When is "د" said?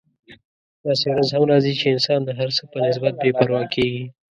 2.23-2.29